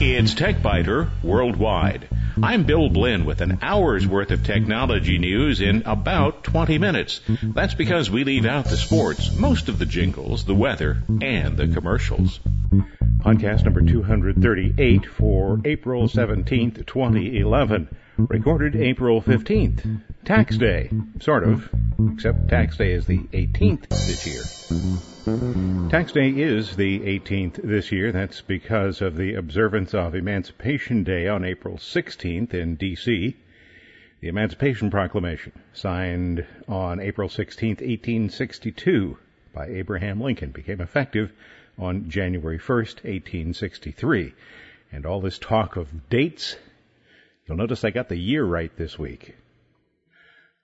[0.00, 2.08] It's TechByter Worldwide.
[2.40, 7.20] I'm Bill Blinn with an hour's worth of technology news in about 20 minutes.
[7.42, 11.66] That's because we leave out the sports, most of the jingles, the weather, and the
[11.66, 12.38] commercials.
[13.16, 17.88] Podcast number 238 for April 17th, 2011.
[18.18, 20.02] Recorded April 15th.
[20.24, 20.90] Tax Day.
[21.20, 21.70] Sort of.
[22.12, 25.88] Except Tax Day is the 18th this year.
[25.88, 28.10] Tax Day is the 18th this year.
[28.10, 33.36] That's because of the observance of Emancipation Day on April 16th in D.C.
[34.20, 39.16] The Emancipation Proclamation, signed on April 16, 1862,
[39.54, 41.30] by Abraham Lincoln, became effective
[41.78, 44.34] on January 1st, 1863.
[44.90, 46.56] And all this talk of dates,
[47.48, 49.34] you'll notice I got the year right this week.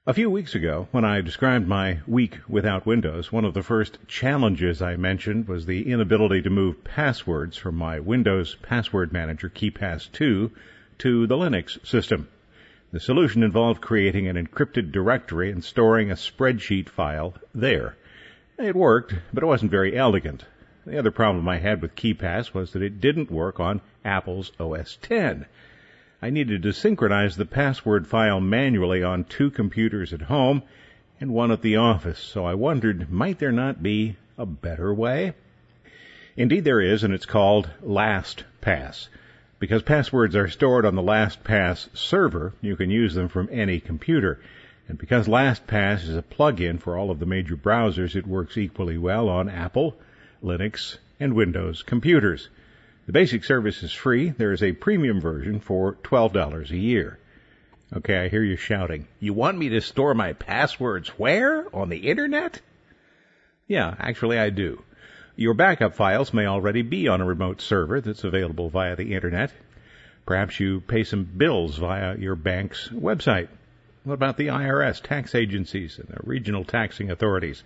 [0.07, 3.97] A few weeks ago, when I described my week without Windows, one of the first
[4.07, 10.13] challenges I mentioned was the inability to move passwords from my Windows password manager KeePass
[10.13, 10.51] 2
[10.99, 12.29] to the Linux system.
[12.93, 17.97] The solution involved creating an encrypted directory and storing a spreadsheet file there.
[18.59, 20.45] It worked, but it wasn't very elegant.
[20.85, 24.99] The other problem I had with KeePass was that it didn't work on Apple's OS
[25.11, 25.47] X.
[26.25, 30.63] I needed to synchronize the password file manually on two computers at home
[31.21, 35.35] and one at the office, so I wondered, might there not be a better way?
[36.35, 39.09] Indeed there is, and it's called LastPass.
[39.59, 44.41] Because passwords are stored on the LastPass server, you can use them from any computer.
[44.89, 48.97] And because LastPass is a plug-in for all of the major browsers, it works equally
[48.97, 49.95] well on Apple,
[50.43, 52.49] Linux, and Windows computers.
[53.07, 54.31] The basic service is free.
[54.31, 57.19] There is a premium version for $12 a year.
[57.95, 59.07] Okay, I hear you shouting.
[59.21, 61.67] You want me to store my passwords where?
[61.77, 62.63] On the internet?
[63.69, 64.83] Yeah, actually I do.
[65.37, 69.53] Your backup files may already be on a remote server that's available via the internet.
[70.25, 73.49] Perhaps you pay some bills via your bank's website.
[74.05, 77.63] What about the IRS, tax agencies, and the regional taxing authorities?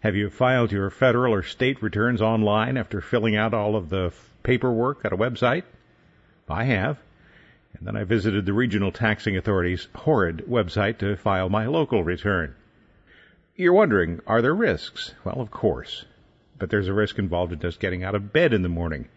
[0.00, 4.12] Have you filed your federal or state returns online after filling out all of the
[4.42, 5.64] paperwork at a website?
[6.48, 6.98] I have.
[7.78, 12.54] And then I visited the regional taxing authority's horrid website to file my local return.
[13.54, 15.14] You're wondering, are there risks?
[15.24, 16.04] Well, of course.
[16.58, 19.08] But there's a risk involved in just getting out of bed in the morning.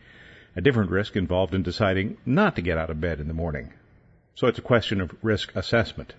[0.55, 3.73] A different risk involved in deciding not to get out of bed in the morning.
[4.35, 6.13] So it's a question of risk assessment.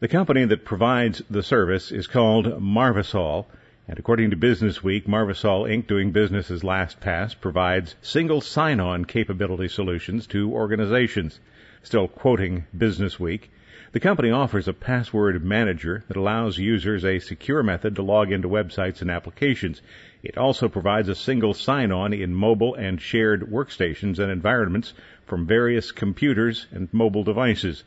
[0.00, 3.44] The company that provides the service is called Marvasol,
[3.90, 9.66] and according to Business Week, Marvasol Inc., doing business as LastPass, provides single sign-on capability
[9.66, 11.40] solutions to organizations.
[11.82, 13.50] Still quoting Business Week,
[13.90, 18.48] the company offers a password manager that allows users a secure method to log into
[18.48, 19.82] websites and applications.
[20.22, 24.94] It also provides a single sign-on in mobile and shared workstations and environments
[25.26, 27.82] from various computers and mobile devices.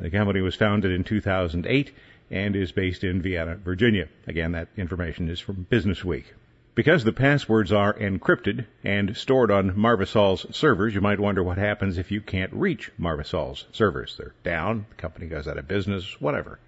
[0.00, 1.92] The company was founded in 2008
[2.30, 4.08] and is based in Vienna, Virginia.
[4.26, 6.34] Again, that information is from Business Week.
[6.74, 11.98] Because the passwords are encrypted and stored on Marvasol's servers, you might wonder what happens
[11.98, 14.16] if you can't reach Marvasol's servers.
[14.16, 16.58] They're down, the company goes out of business, whatever.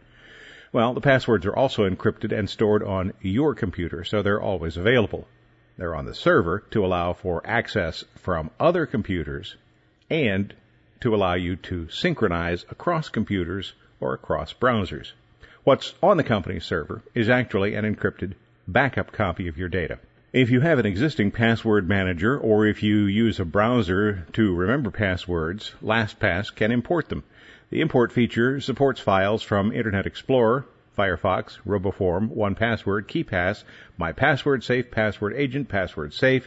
[0.72, 5.26] Well, the passwords are also encrypted and stored on your computer, so they're always available.
[5.76, 9.56] They're on the server to allow for access from other computers
[10.08, 10.54] and
[11.00, 15.12] to allow you to synchronize across computers or across browsers.
[15.66, 18.34] What's on the company's server is actually an encrypted
[18.68, 19.98] backup copy of your data.
[20.32, 24.92] If you have an existing password manager or if you use a browser to remember
[24.92, 27.24] passwords, LastPass can import them.
[27.70, 30.66] The import feature supports files from Internet Explorer,
[30.96, 33.64] Firefox, RoboForm, 1Password, KeePass,
[33.98, 36.46] My Password Safe, Password Agent, Password Safe,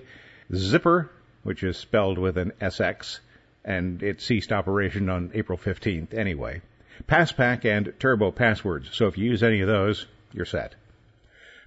[0.50, 1.10] Sxipper,
[1.44, 3.20] which is spelled with an SX,
[3.66, 6.62] and it ceased operation on April 15th anyway.
[7.08, 8.90] PassPack and Turbo Passwords.
[8.94, 10.76] So if you use any of those, you're set.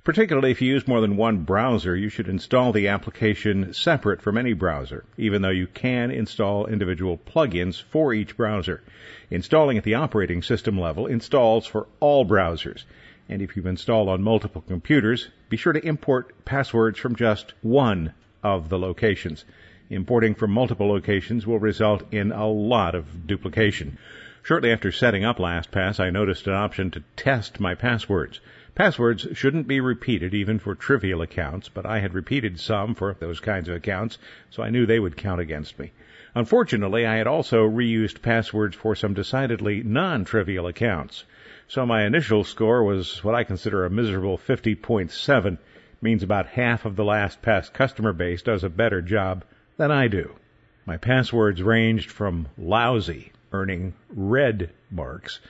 [0.04, 4.37] Particularly if you use more than one browser, you should install the application separate from
[4.37, 8.82] any browser, even though you can install individual plugins for each browser.
[9.31, 12.82] Installing at the operating system level installs for all browsers.
[13.28, 18.12] And if you install on multiple computers, be sure to import passwords from just one
[18.43, 19.44] of the locations.
[19.88, 23.99] Importing from multiple locations will result in a lot of duplication.
[24.44, 28.40] Shortly after setting up LastPass, I noticed an option to test my passwords.
[28.74, 33.38] Passwords shouldn't be repeated even for trivial accounts, but I had repeated some for those
[33.38, 34.18] kinds of accounts,
[34.50, 35.92] so I knew they would count against me.
[36.34, 41.22] Unfortunately, I had also reused passwords for some decidedly non-trivial accounts.
[41.68, 45.56] So my initial score was what I consider a miserable 50.7,
[46.00, 49.44] means about half of the LastPass customer base does a better job
[49.76, 50.34] than I do.
[50.84, 55.40] My passwords ranged from lousy, earning red marks,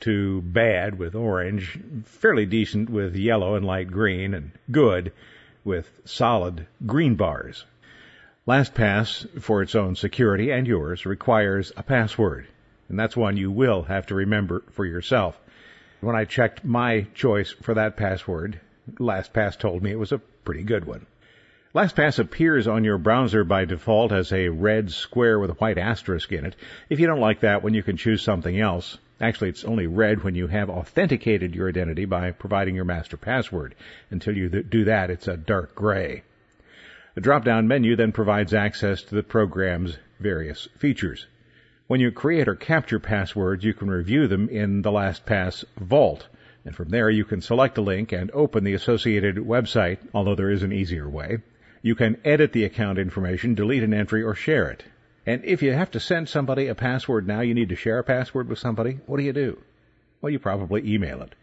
[0.00, 5.12] to bad with orange, fairly decent with yellow and light green, and good
[5.64, 7.64] with solid green bars.
[8.46, 12.46] LastPass, for its own security and yours, requires a password,
[12.88, 15.36] and that's one you will have to remember for yourself.
[16.00, 18.60] When I checked my choice for that password,
[19.00, 21.06] LastPass told me it was a pretty good one.
[21.76, 26.32] LastPass appears on your browser by default as a red square with a white asterisk
[26.32, 26.56] in it.
[26.88, 28.96] If you don't like that one, you can choose something else.
[29.20, 33.74] Actually, it's only red when you have authenticated your identity by providing your master password.
[34.08, 36.22] Until you do that, it's a dark gray.
[37.14, 41.26] The drop-down menu then provides access to the program's various features.
[41.88, 46.26] When you create or capture passwords, you can review them in the LastPass Vault.
[46.64, 50.50] And from there, you can select a link and open the associated website, although there
[50.50, 51.40] is an easier way.
[51.86, 54.82] You can edit the account information, delete an entry, or share it.
[55.24, 58.02] And if you have to send somebody a password now, you need to share a
[58.02, 59.62] password with somebody, what do you do?
[60.20, 61.36] Well, you probably email it.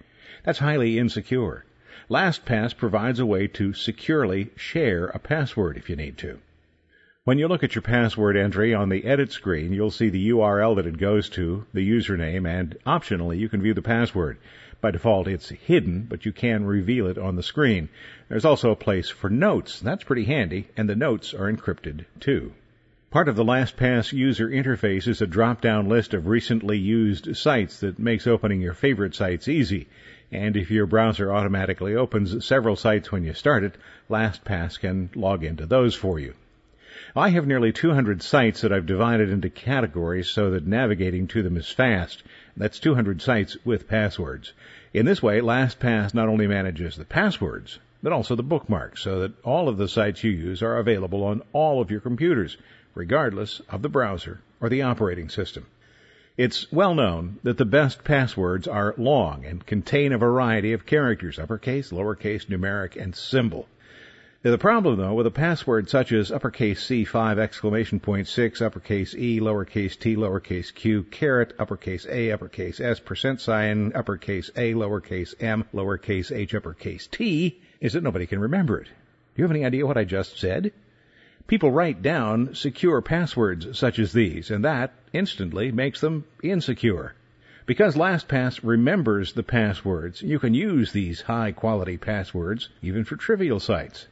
[0.44, 1.63] That's highly insecure.
[2.10, 6.40] LastPass provides a way to securely share a password if you need to.
[7.24, 10.75] When you look at your password entry on the edit screen, you'll see the URL
[10.75, 14.38] that it goes to, the username, and optionally you can view the password.
[14.83, 17.88] By default, it's hidden, but you can reveal it on the screen.
[18.27, 19.80] There's also a place for notes.
[19.80, 22.51] That's pretty handy, and the notes are encrypted too.
[23.09, 27.97] Part of the LastPass user interface is a drop-down list of recently used sites that
[27.97, 29.88] makes opening your favorite sites easy.
[30.33, 33.75] And if your browser automatically opens several sites when you start it,
[34.09, 36.33] LastPass can log into those for you.
[37.15, 41.57] I have nearly 200 sites that I've divided into categories so that navigating to them
[41.57, 42.21] is fast.
[42.55, 44.53] That's 200 sites with passwords.
[44.94, 49.44] In this way, LastPass not only manages the passwords, but also the bookmarks so that
[49.44, 52.57] all of the sites you use are available on all of your computers,
[52.94, 55.65] regardless of the browser or the operating system.
[56.35, 61.39] It's well known that the best passwords are long and contain a variety of characters,
[61.39, 63.67] uppercase, lowercase, numeric, and symbol.
[64.44, 69.40] The problem, though, with a password such as uppercase C5 exclamation point 6, uppercase E,
[69.40, 75.63] lowercase t, lowercase q, caret, uppercase A, uppercase S, percent sign, uppercase A, lowercase m,
[75.74, 78.88] lowercase h, uppercase t, is that nobody can remember it.
[78.88, 78.92] Do
[79.38, 80.74] you have any idea what I just said?
[81.48, 87.13] People write down secure passwords such as these, and that instantly makes them insecure.
[87.66, 93.62] Because LastPass remembers the passwords, you can use these high quality passwords even for trivial
[93.62, 94.07] sites.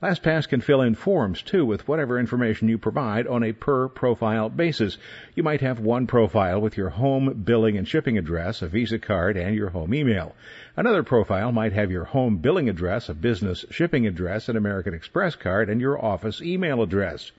[0.00, 4.48] LastPass can fill in forms too with whatever information you provide on a per profile
[4.48, 4.96] basis.
[5.34, 9.36] You might have one profile with your home billing and shipping address, a Visa card,
[9.36, 10.36] and your home email.
[10.76, 15.34] Another profile might have your home billing address, a business shipping address, an American Express
[15.34, 17.32] card, and your office email address.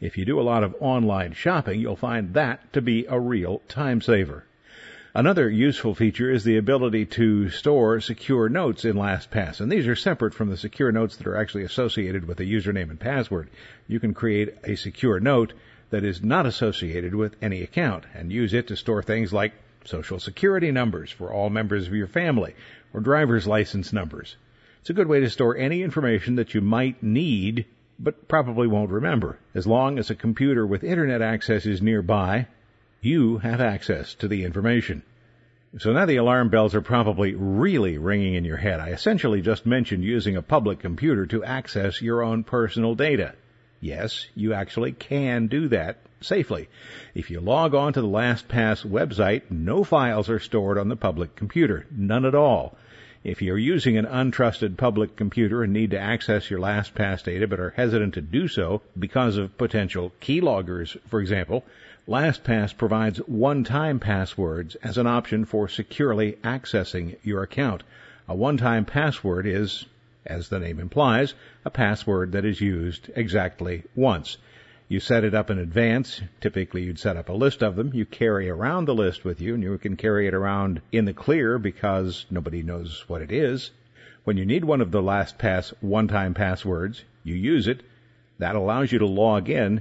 [0.00, 3.60] If you do a lot of online shopping, you'll find that to be a real
[3.66, 4.44] time saver.
[5.16, 9.94] Another useful feature is the ability to store secure notes in LastPass, and these are
[9.94, 13.48] separate from the secure notes that are actually associated with a username and password.
[13.86, 15.52] You can create a secure note
[15.90, 19.52] that is not associated with any account and use it to store things like
[19.84, 22.56] social security numbers for all members of your family
[22.92, 24.34] or driver's license numbers.
[24.80, 27.66] It's a good way to store any information that you might need
[28.00, 29.38] but probably won't remember.
[29.54, 32.48] As long as a computer with internet access is nearby,
[33.04, 35.02] you have access to the information.
[35.76, 38.78] So now the alarm bells are probably really ringing in your head.
[38.78, 43.34] I essentially just mentioned using a public computer to access your own personal data.
[43.80, 46.68] Yes, you actually can do that safely.
[47.14, 51.34] If you log on to the LastPass website, no files are stored on the public
[51.34, 51.86] computer.
[51.90, 52.76] None at all.
[53.24, 57.58] If you're using an untrusted public computer and need to access your LastPass data but
[57.58, 61.64] are hesitant to do so because of potential keyloggers, for example,
[62.06, 67.82] LastPass provides one-time passwords as an option for securely accessing your account.
[68.28, 69.86] A one-time password is,
[70.26, 71.32] as the name implies,
[71.64, 74.36] a password that is used exactly once.
[74.86, 76.20] You set it up in advance.
[76.42, 77.90] Typically, you'd set up a list of them.
[77.94, 81.14] You carry around the list with you, and you can carry it around in the
[81.14, 83.70] clear because nobody knows what it is.
[84.24, 87.82] When you need one of the LastPass one-time passwords, you use it.
[88.40, 89.80] That allows you to log in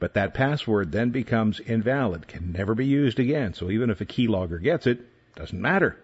[0.00, 3.54] but that password then becomes invalid, can never be used again.
[3.54, 4.98] So even if a keylogger gets it,
[5.36, 5.96] doesn't matter.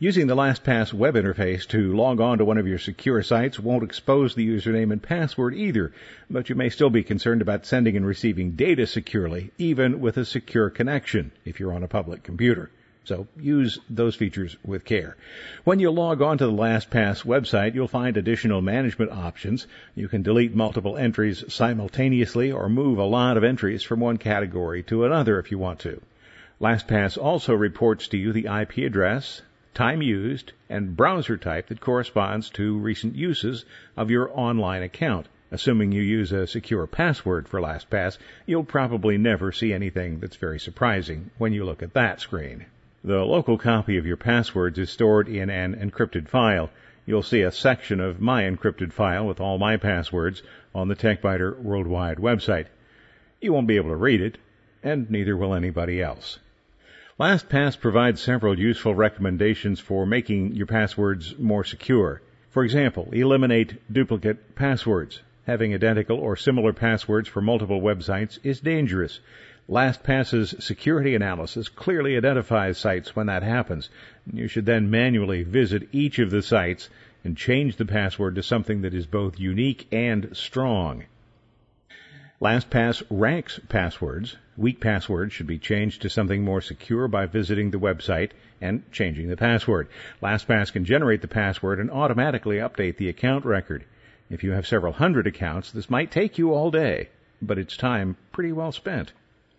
[0.00, 3.84] Using the LastPass web interface to log on to one of your secure sites won't
[3.84, 5.92] expose the username and password either,
[6.28, 10.24] but you may still be concerned about sending and receiving data securely, even with a
[10.24, 12.70] secure connection if you're on a public computer.
[13.06, 15.18] So use those features with care.
[15.64, 19.66] When you log on to the LastPass website, you'll find additional management options.
[19.94, 24.82] You can delete multiple entries simultaneously or move a lot of entries from one category
[24.84, 26.00] to another if you want to.
[26.62, 29.42] LastPass also reports to you the IP address,
[29.74, 33.66] time used, and browser type that corresponds to recent uses
[33.98, 35.26] of your online account.
[35.50, 40.58] Assuming you use a secure password for LastPass, you'll probably never see anything that's very
[40.58, 42.64] surprising when you look at that screen.
[43.06, 46.70] The local copy of your passwords is stored in an encrypted file.
[47.04, 50.42] You'll see a section of my encrypted file with all my passwords
[50.74, 52.68] on the TechByter Worldwide website.
[53.42, 54.38] You won't be able to read it,
[54.82, 56.38] and neither will anybody else.
[57.20, 62.22] LastPass provides several useful recommendations for making your passwords more secure.
[62.48, 65.20] For example, eliminate duplicate passwords.
[65.46, 69.20] Having identical or similar passwords for multiple websites is dangerous.
[69.66, 73.88] LastPass's security analysis clearly identifies sites when that happens.
[74.30, 76.90] You should then manually visit each of the sites
[77.24, 81.04] and change the password to something that is both unique and strong.
[82.42, 84.36] LastPass ranks passwords.
[84.58, 89.28] Weak passwords should be changed to something more secure by visiting the website and changing
[89.28, 89.88] the password.
[90.22, 93.86] LastPass can generate the password and automatically update the account record.
[94.28, 97.08] If you have several hundred accounts, this might take you all day,
[97.40, 99.14] but it's time pretty well spent.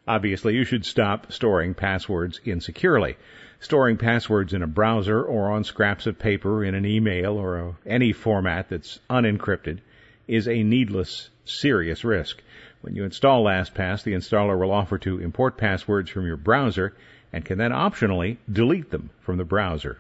[0.08, 3.18] Obviously, you should stop storing passwords insecurely.
[3.60, 8.12] Storing passwords in a browser or on scraps of paper in an email or any
[8.12, 9.80] format that's unencrypted
[10.28, 12.42] is a needless, serious risk.
[12.82, 16.94] When you install LastPass, the installer will offer to import passwords from your browser
[17.34, 19.98] and can then optionally delete them from the browser.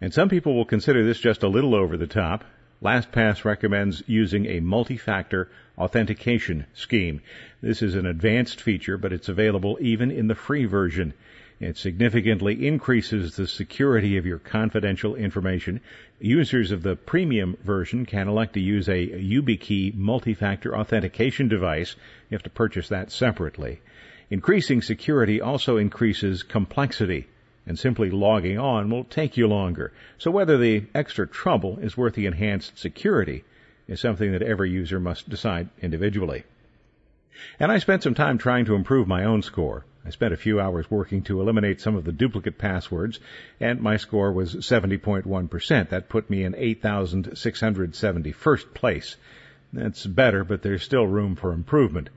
[0.00, 2.44] And some people will consider this just a little over the top.
[2.80, 7.20] LastPass recommends using a multi-factor authentication scheme.
[7.60, 11.12] This is an advanced feature, but it's available even in the free version.
[11.58, 15.80] It significantly increases the security of your confidential information.
[16.20, 21.96] Users of the premium version can elect to use a YubiKey multi-factor authentication device.
[22.30, 23.80] You have to purchase that separately.
[24.30, 27.26] Increasing security also increases complexity
[27.68, 29.92] and simply logging on will take you longer.
[30.16, 33.44] So whether the extra trouble is worth the enhanced security
[33.86, 36.44] is something that every user must decide individually.
[37.60, 39.84] And I spent some time trying to improve my own score.
[40.04, 43.20] I spent a few hours working to eliminate some of the duplicate passwords,
[43.60, 45.90] and my score was 70.1%.
[45.90, 49.16] That put me in 8,671st place.
[49.74, 52.08] That's better, but there's still room for improvement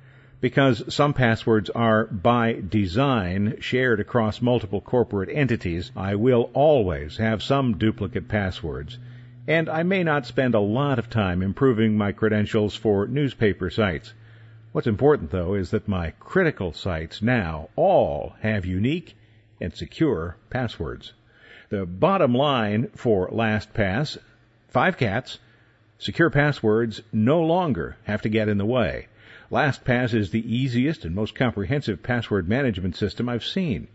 [0.42, 7.44] because some passwords are by design shared across multiple corporate entities, I will always have
[7.44, 8.98] some duplicate passwords.
[9.48, 14.14] And I may not spend a lot of time improving my credentials for newspaper sites.
[14.72, 19.16] What's important though is that my critical sites now all have unique
[19.60, 21.14] and secure passwords.
[21.70, 24.18] The bottom line for LastPass,
[24.70, 25.38] five cats,
[26.02, 29.06] secure passwords no longer have to get in the way.
[29.52, 33.88] LastPass is the easiest and most comprehensive password management system I've seen.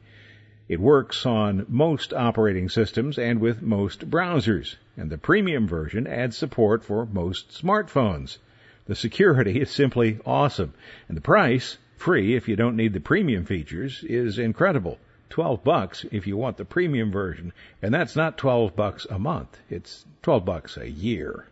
[0.69, 6.37] It works on most operating systems and with most browsers, and the premium version adds
[6.37, 8.39] support for most smartphones.
[8.85, 10.75] The security is simply awesome,
[11.09, 15.01] and the price, free if you don't need the premium features, is incredible.
[15.31, 19.59] 12 bucks if you want the premium version, and that's not 12 bucks a month,
[19.69, 21.47] it's 12 bucks a year.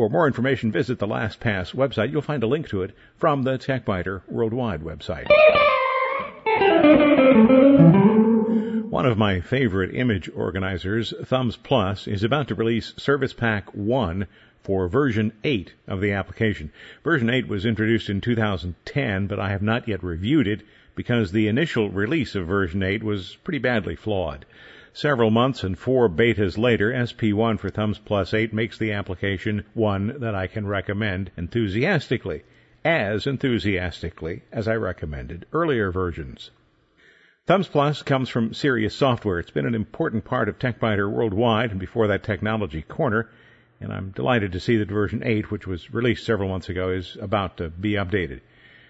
[0.00, 2.10] For more information, visit the LastPass website.
[2.10, 5.26] You'll find a link to it from the TechByter Worldwide website.
[8.88, 14.26] One of my favorite image organizers, Thumbs Plus, is about to release Service Pack 1
[14.62, 16.72] for version 8 of the application.
[17.04, 20.62] Version 8 was introduced in 2010, but I have not yet reviewed it
[20.94, 24.46] because the initial release of version 8 was pretty badly flawed.
[24.92, 30.18] Several months and four betas later, SP1 for Thumbs Plus 8 makes the application one
[30.18, 32.42] that I can recommend enthusiastically,
[32.84, 36.50] as enthusiastically as I recommended earlier versions.
[37.46, 39.38] Thumbs Plus comes from Cerious Software.
[39.38, 43.30] It's been an important part of TechByter worldwide and before that Technology Corner,
[43.80, 47.16] and I'm delighted to see that version 8, which was released several months ago, is
[47.20, 48.40] about to be updated.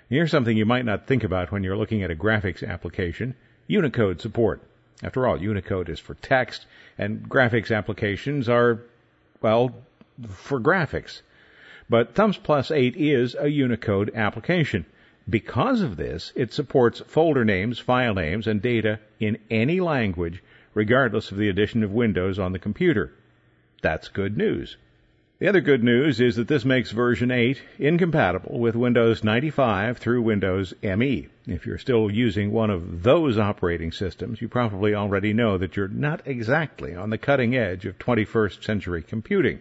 [0.08, 3.34] Here's something you might not think about when you're looking at a graphics application
[3.66, 4.62] Unicode support.
[5.02, 6.66] After all, Unicode is for text,
[6.98, 8.80] and graphics applications are,
[9.40, 9.74] well,
[10.28, 11.22] for graphics.
[11.88, 14.84] But Thumbs Plus 8 is a Unicode application.
[15.28, 20.42] Because of this, it supports folder names, file names, and data in any language,
[20.74, 23.12] regardless of the addition of Windows on the computer.
[23.82, 24.76] That's good news.
[25.40, 30.20] The other good news is that this makes version 8 incompatible with Windows 95 through
[30.20, 31.28] Windows ME.
[31.46, 35.88] If you're still using one of those operating systems, you probably already know that you're
[35.88, 39.60] not exactly on the cutting edge of 21st century computing.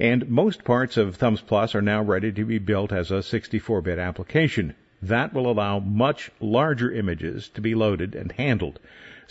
[0.00, 3.98] And most parts of Thumbs Plus are now ready to be built as a 64-bit
[3.98, 4.74] application.
[5.02, 8.80] That will allow much larger images to be loaded and handled.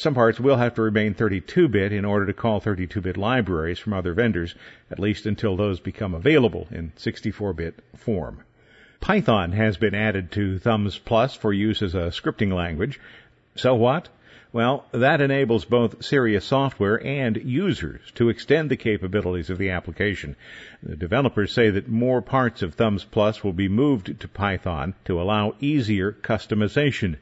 [0.01, 4.15] Some parts will have to remain 32-bit in order to call 32-bit libraries from other
[4.15, 4.55] vendors,
[4.89, 8.39] at least until those become available in 64-bit form.
[9.00, 13.00] Python has been added to Thumbs Plus for use as a scripting language.
[13.53, 14.10] So what?
[14.51, 20.36] Well, that enables both Cerious software and users to extend the capabilities of the application.
[20.81, 25.22] The developers say that more parts of Thumbs Plus will be moved to Python to
[25.22, 27.17] allow easier customization.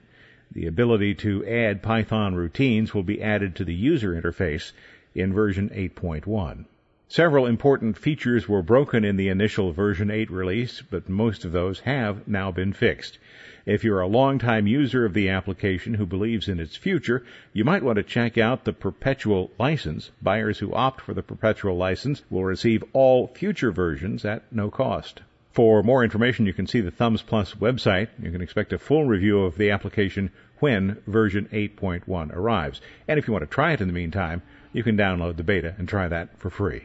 [0.52, 4.72] The ability to add Python routines will be added to the user interface
[5.14, 6.66] in version 8.1.
[7.08, 11.80] Several important features were broken in the initial version 8 release, but most of those
[11.80, 13.18] have now been fixed.
[13.66, 17.84] If you're a longtime user of the application who believes in its future, you might
[17.84, 20.12] want to check out the perpetual license.
[20.22, 25.22] Buyers who opt for the perpetual license will receive all future versions at no cost.
[25.60, 28.08] For more information, you can see the Thumbs Plus website.
[28.18, 32.80] You can expect a full review of the application when version 8.1 arrives.
[33.10, 35.76] And if you want to try it in the meantime, you can download the beta
[35.78, 36.80] and try that for free.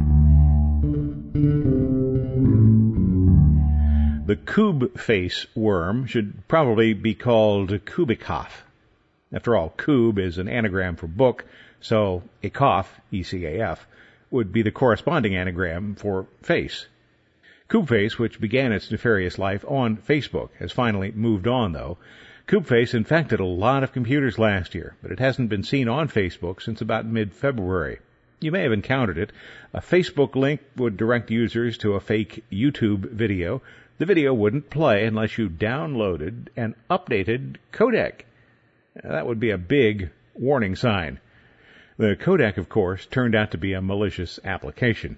[4.26, 8.50] The Koobface worm should probably be called Koobecaf.
[9.32, 11.44] After all, Koob is an anagram for book,
[11.80, 13.86] so Ecaf, E-C-A-F,
[14.32, 16.86] would be the corresponding anagram for face.
[17.68, 21.96] Koobface, which began its nefarious life on Facebook, has finally moved on, though.
[22.46, 26.60] Koobface infected a lot of computers last year, but it hasn't been seen on Facebook
[26.60, 28.00] since about mid-February.
[28.38, 29.32] You may have encountered it.
[29.72, 33.62] A Facebook link would direct users to a fake YouTube video.
[33.96, 38.26] The video wouldn't play unless you downloaded an updated codec.
[39.02, 41.18] That would be a big warning sign.
[41.96, 45.16] The codec, of course, turned out to be a malicious application.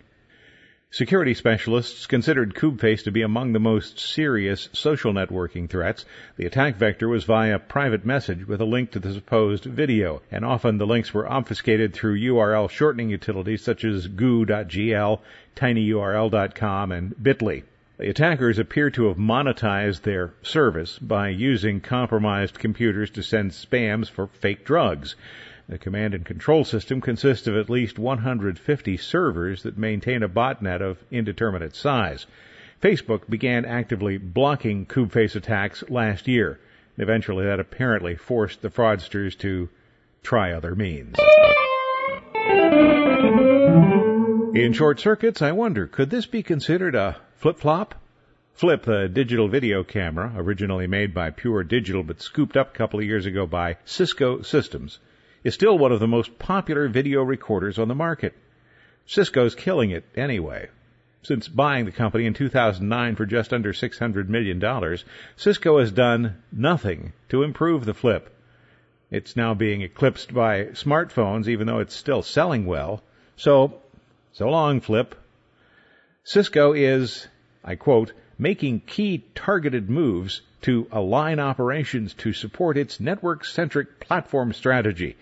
[0.97, 6.07] Security specialists considered Koobface to be among the most serious social networking threats.
[6.39, 10.43] The attack vector was via private message with a link to the supposed video, and
[10.43, 15.21] often the links were obfuscated through URL shortening utilities such as goo.gl,
[15.55, 17.65] tinyurl.com, and bitly.
[17.99, 24.09] The attackers appear to have monetized their service by using compromised computers to send spams
[24.09, 25.15] for fake drugs.
[25.69, 30.81] The command and control system consists of at least 150 servers that maintain a botnet
[30.81, 32.27] of indeterminate size.
[32.81, 36.61] Facebook began actively blocking Koobface attacks last year.
[36.99, 39.69] Eventually, that apparently forced the fraudsters to
[40.23, 41.17] try other means.
[44.55, 47.95] In short circuits, I wonder, could this be considered a flip-flop?
[48.55, 53.01] Flip, the digital video camera, originally made by Pure Digital but scooped up a couple
[53.01, 54.99] of years ago by Cisco Systems,
[55.47, 58.35] is still one of the most popular video recorders on the market.
[59.07, 60.69] Cisco's killing it anyway.
[61.23, 64.61] Since buying the company in 2009 for just under $600 million,
[65.37, 68.37] Cisco has done nothing to improve the flip.
[69.13, 73.05] It's now being eclipsed by smartphones, even though it's still selling well.
[73.37, 73.81] So,
[74.33, 75.15] so long, flip.
[76.25, 77.29] Cisco is,
[77.63, 84.53] I quote, making key targeted moves to align operations to support its network centric platform
[84.53, 85.17] strategy.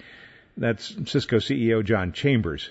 [0.57, 2.71] That's Cisco CEO John Chambers.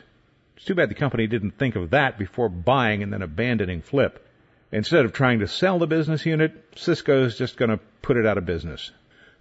[0.56, 4.25] It's too bad the company didn't think of that before buying and then abandoning Flip.
[4.71, 8.38] Instead of trying to sell the business unit, Cisco's just going to put it out
[8.38, 8.91] of business.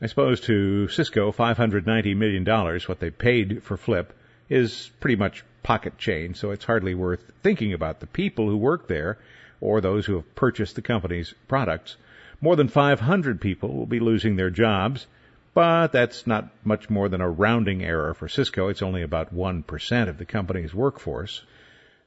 [0.00, 2.44] I suppose to Cisco, $590 million,
[2.86, 4.12] what they paid for Flip,
[4.50, 8.88] is pretty much pocket change, so it's hardly worth thinking about the people who work
[8.88, 9.18] there
[9.62, 11.96] or those who have purchased the company's products.
[12.40, 15.06] More than 500 people will be losing their jobs,
[15.54, 18.68] but that's not much more than a rounding error for Cisco.
[18.68, 21.44] It's only about 1% of the company's workforce.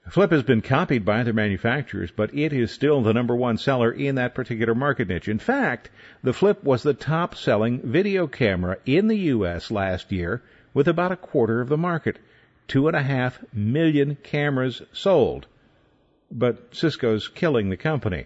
[0.10, 3.92] Flip has been copied by other manufacturers, but it is still the number one seller
[3.92, 5.28] in that particular market niche.
[5.28, 5.90] In fact,
[6.22, 9.72] the Flip was the top selling video camera in the U.S.
[9.72, 10.44] last year
[10.76, 12.20] with about a quarter of the market.
[12.68, 15.48] Two and a half million cameras sold.
[16.32, 18.26] But Cisco's killing the company.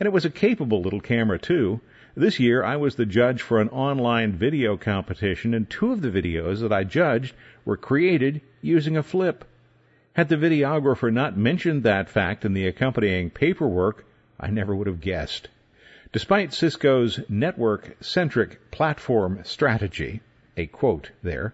[0.00, 1.80] And it was a capable little camera too.
[2.14, 6.10] This year I was the judge for an online video competition and two of the
[6.10, 9.44] videos that I judged were created using a flip.
[10.14, 14.06] Had the videographer not mentioned that fact in the accompanying paperwork,
[14.40, 15.48] I never would have guessed.
[16.12, 20.22] Despite Cisco's network centric platform strategy,
[20.56, 21.52] a quote there.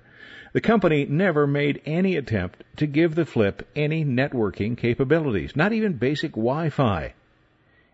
[0.52, 5.94] The company never made any attempt to give the Flip any networking capabilities, not even
[5.94, 7.14] basic Wi-Fi.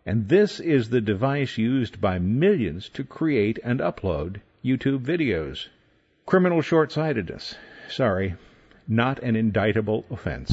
[0.04, 5.68] And this is the device used by millions to create and upload YouTube videos.
[6.26, 7.54] Criminal short-sightedness.
[7.88, 8.34] Sorry,
[8.88, 10.50] not an indictable offense.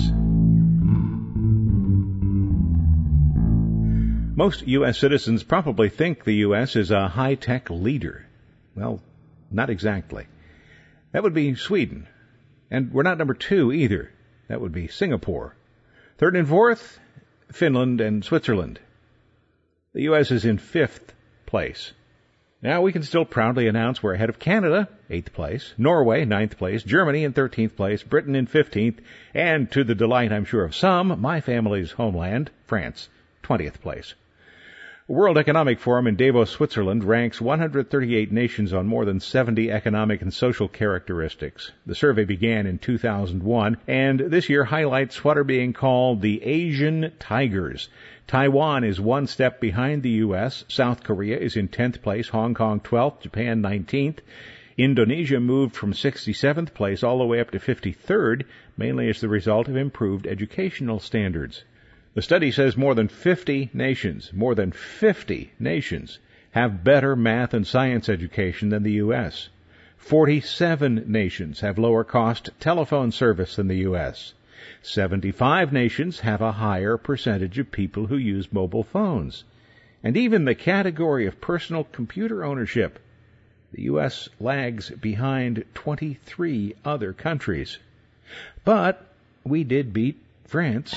[4.37, 4.99] Most U.S.
[4.99, 6.75] citizens probably think the U.S.
[6.75, 8.25] is a high-tech leader.
[8.75, 9.01] Well,
[9.49, 10.27] not exactly.
[11.15, 12.09] That would be Sweden.
[12.69, 14.11] And we're not number two either.
[14.49, 15.55] That would be Singapore.
[16.17, 16.99] Third and fourth,
[17.53, 18.81] Finland and Switzerland.
[19.93, 20.29] The U.S.
[20.29, 21.13] is in fifth
[21.45, 21.93] place.
[22.61, 26.83] Now we can still proudly announce we're ahead of Canada, eighth place, Norway, ninth place,
[26.83, 28.99] Germany in thirteenth place, Britain in fifteenth,
[29.33, 33.07] and to the delight I'm sure of some, my family's homeland, France,
[33.41, 34.15] twentieth place.
[35.07, 40.33] World Economic Forum in Davos, Switzerland ranks 138 nations on more than 70 economic and
[40.33, 41.71] social characteristics.
[41.85, 47.11] The survey began in 2001 and this year highlights what are being called the Asian
[47.19, 47.87] Tigers.
[48.25, 50.65] Taiwan is one step behind the U.S.
[50.69, 54.21] South Korea is in 10th place, Hong Kong 12th, Japan 19th.
[54.75, 59.67] Indonesia moved from 67th place all the way up to 53rd, mainly as the result
[59.67, 61.63] of improved educational standards.
[62.15, 66.19] The study says more than 50 nations, more than 50 nations
[66.51, 69.49] have better math and science education than the U.S.
[69.97, 74.33] 47 nations have lower cost telephone service than the U.S.
[74.81, 79.43] 75 nations have a higher percentage of people who use mobile phones.
[80.01, 82.97] And even the category of personal computer ownership,
[83.73, 84.29] the U.S.
[84.39, 87.77] lags behind 23 other countries.
[88.63, 89.05] But
[89.43, 90.95] we did beat France.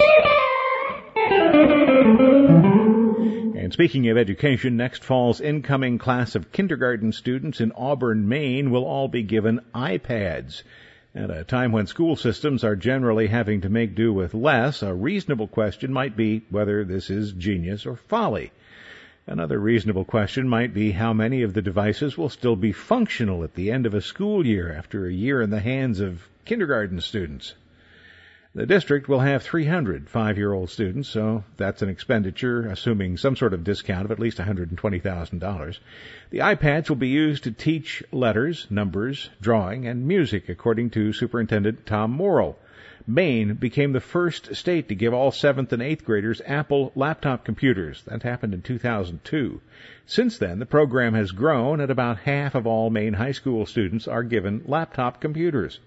[3.69, 8.85] And speaking of education, next fall's incoming class of kindergarten students in Auburn, Maine will
[8.85, 10.63] all be given iPads.
[11.15, 14.95] At a time when school systems are generally having to make do with less, a
[14.95, 18.53] reasonable question might be whether this is genius or folly.
[19.27, 23.55] Another reasonable question might be how many of the devices will still be functional at
[23.55, 27.55] the end of a school year after a year in the hands of kindergarten students.
[28.59, 33.63] The district will have 300 five-year-old students, so that's an expenditure, assuming some sort of
[33.63, 35.79] discount of at least $120,000.
[36.31, 41.87] The iPads will be used to teach letters, numbers, drawing, and music, according to Superintendent
[41.87, 42.59] Tom Morrill.
[43.07, 48.03] Maine became the first state to give all 7th and 8th graders Apple laptop computers.
[48.09, 49.61] That happened in 2002.
[50.05, 54.09] Since then, the program has grown and about half of all Maine high school students
[54.09, 55.79] are given laptop computers.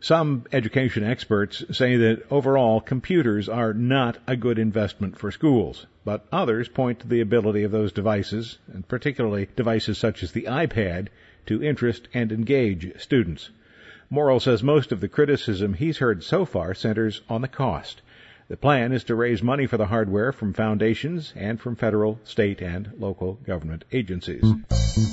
[0.00, 6.26] Some education experts say that overall computers are not a good investment for schools, but
[6.30, 11.08] others point to the ability of those devices, and particularly devices such as the iPad,
[11.46, 13.48] to interest and engage students.
[14.10, 18.02] Morrill says most of the criticism he's heard so far centers on the cost.
[18.48, 22.62] The plan is to raise money for the hardware from foundations and from federal, state,
[22.62, 24.44] and local government agencies.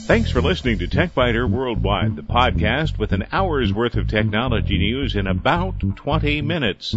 [0.06, 5.16] Thanks for listening to TechByter Worldwide, the podcast with an hour's worth of technology news
[5.16, 6.96] in about 20 minutes.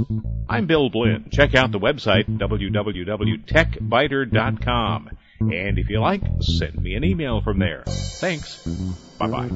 [0.48, 1.30] I'm Bill Blinn.
[1.32, 5.10] Check out the website www.techbyter.com.
[5.40, 7.84] And if you like, send me an email from there.
[7.86, 8.62] Thanks.
[9.18, 9.48] Bye bye.